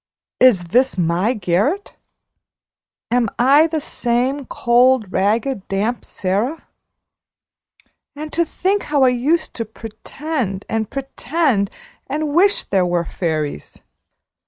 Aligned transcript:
Is 0.39 0.63
this 0.69 0.97
my 0.97 1.35
garret? 1.35 1.95
Am 3.11 3.29
I 3.37 3.67
the 3.67 3.79
same 3.79 4.47
cold, 4.47 5.11
ragged, 5.13 5.67
damp 5.67 6.05
Sara? 6.05 6.65
And 8.15 8.33
to 8.33 8.43
think 8.43 8.81
how 8.89 9.03
I 9.03 9.09
used 9.09 9.53
to 9.53 9.63
pretend, 9.63 10.65
and 10.67 10.89
pretend, 10.89 11.69
and 12.07 12.33
wish 12.33 12.63
there 12.63 12.83
were 12.83 13.05
fairies! 13.05 13.83